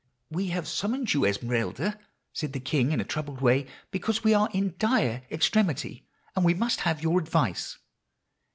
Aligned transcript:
"'We 0.31 0.47
have 0.47 0.67
summoned 0.67 1.13
you, 1.13 1.25
Esmeralda,' 1.27 1.99
said 2.33 2.53
the 2.53 2.59
king 2.59 2.91
in 2.91 2.99
a 2.99 3.03
troubled 3.03 3.39
way, 3.39 3.67
'because 3.91 4.23
we 4.23 4.33
are 4.33 4.49
in 4.51 4.73
dire 4.79 5.21
extremity, 5.29 6.07
and 6.35 6.57
must 6.57 6.79
have 6.79 7.03
your 7.03 7.19
advice. 7.19 7.77